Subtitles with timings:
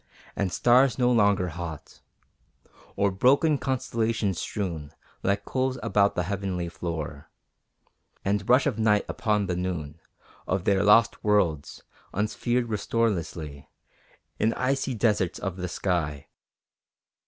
[0.35, 2.01] And stars no longer hot;
[2.95, 7.29] Or broken constellations strewn Like coals about the heavenly floor,
[8.25, 9.99] And rush of night upon the noon
[10.47, 11.83] Of their lost worlds,
[12.15, 13.69] unsphered restorelessly
[14.39, 16.25] In icy deserts of the sky.